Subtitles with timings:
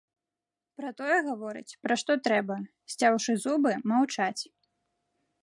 [0.79, 2.55] Пра тое гаворыць, пра што трэба,
[2.95, 4.37] сцяўшы зубы, маўчаць.